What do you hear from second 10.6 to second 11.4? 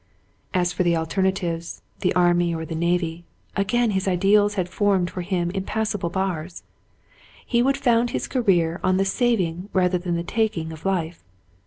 of life.